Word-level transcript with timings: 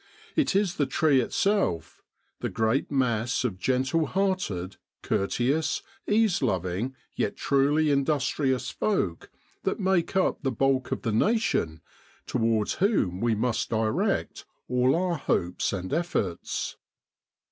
It 0.35 0.55
is 0.55 0.77
the 0.77 0.87
tree 0.87 1.21
itself, 1.21 2.01
the 2.39 2.49
great 2.49 2.89
mass 2.89 3.43
of 3.43 3.59
gentle 3.59 4.07
hearted, 4.07 4.77
courteous, 5.03 5.83
ease 6.07 6.41
loving, 6.41 6.95
yet 7.13 7.37
truly 7.37 7.91
industrious 7.91 8.71
folk 8.71 9.29
that 9.61 9.79
make 9.79 10.15
up 10.15 10.41
the 10.41 10.51
bulk 10.51 10.91
of 10.91 11.03
the 11.03 11.11
nation, 11.11 11.81
towards 12.25 12.73
whom 12.81 13.19
we 13.21 13.35
must 13.35 13.69
direct 13.69 14.43
all 14.67 14.95
our 14.95 15.17
hopes 15.17 15.71
and 15.71 15.93
efforts. 15.93 16.77